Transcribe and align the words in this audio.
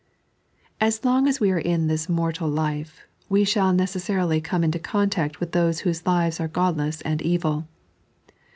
AS 0.79 1.05
long 1.05 1.27
as 1.27 1.39
we 1.39 1.51
are 1.51 1.59
in 1.59 1.85
this 1.85 2.09
mortal 2.09 2.49
life, 2.49 3.03
we 3.29 3.43
shall 3.43 3.71
neces 3.71 4.09
saril; 4.09 4.43
come 4.43 4.63
into 4.63 4.79
coatnct 4.79 5.33
witii 5.35 5.51
those 5.51 5.81
whose 5.81 6.07
lives 6.07 6.39
are 6.39 6.47
godless 6.47 7.01
and 7.01 7.21
evil. 7.21 7.67